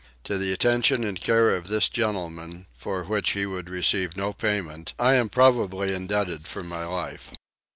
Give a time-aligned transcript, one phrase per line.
[0.23, 4.95] To the attention and care of this gentleman, for which he would receive no payment,
[4.97, 7.29] I am probably indebted for my life.